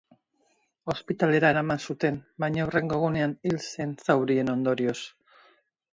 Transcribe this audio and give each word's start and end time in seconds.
Ospitalera 0.93 1.51
eraman 1.55 1.83
zuten 1.91 2.17
baina 2.45 2.65
hurrengo 2.65 2.97
egunean 3.01 3.37
hil 3.49 3.61
zen 3.69 3.95
zaurien 4.07 4.53
ondorioz. 4.59 4.99